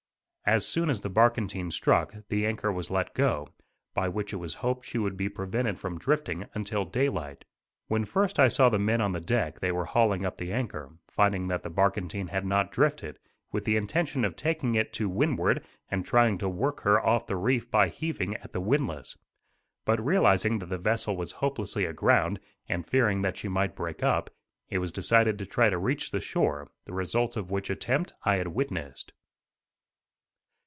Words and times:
As 0.43 0.67
soon 0.67 0.89
as 0.89 0.99
the 0.99 1.09
barkentine 1.09 1.71
struck, 1.71 2.13
the 2.27 2.45
anchor 2.45 2.73
was 2.73 2.91
let 2.91 3.13
go, 3.13 3.47
by 3.93 4.09
which 4.09 4.33
it 4.33 4.37
was 4.37 4.55
hoped 4.55 4.85
she 4.85 4.97
would 4.97 5.15
be 5.15 5.29
prevented 5.29 5.79
from 5.79 5.97
drifting, 5.99 6.45
until 6.53 6.83
daylight. 6.83 7.45
When 7.87 8.03
first 8.03 8.37
I 8.37 8.49
saw 8.49 8.67
the 8.67 8.79
men 8.79 8.99
on 8.99 9.13
the 9.13 9.21
deck 9.21 9.61
they 9.61 9.71
were 9.71 9.85
hauling 9.85 10.25
up 10.25 10.37
the 10.37 10.51
anchor, 10.51 10.91
finding 11.07 11.47
that 11.47 11.63
the 11.63 11.69
barkentine 11.69 12.29
had 12.29 12.43
not 12.45 12.69
drifted, 12.71 13.17
with 13.53 13.63
the 13.63 13.77
intention 13.77 14.25
of 14.25 14.35
taking 14.35 14.75
it 14.75 14.91
to 14.93 15.07
windward 15.07 15.63
and 15.89 16.05
trying 16.05 16.37
to 16.39 16.49
work 16.49 16.81
her 16.81 16.99
off 16.99 17.27
the 17.27 17.37
reef 17.37 17.69
by 17.71 17.87
heaving 17.87 18.35
at 18.37 18.51
the 18.51 18.59
windlass. 18.59 19.15
But 19.85 20.03
realizing 20.03 20.59
that 20.59 20.65
the 20.69 20.77
vessel 20.79 21.15
was 21.15 21.33
hopelessly 21.33 21.85
aground, 21.85 22.41
and 22.67 22.85
fearing 22.85 23.21
that 23.21 23.37
she 23.37 23.47
might 23.47 23.75
break 23.75 24.03
up, 24.03 24.31
it 24.69 24.79
was 24.79 24.91
decided 24.91 25.37
to 25.39 25.45
try 25.45 25.69
to 25.69 25.77
reach 25.77 26.11
the 26.11 26.19
shore, 26.19 26.67
the 26.85 26.93
result 26.93 27.37
of 27.37 27.51
which 27.51 27.69
attempt 27.69 28.11
I 28.25 28.35
had 28.35 28.47
witnessed. 28.49 29.13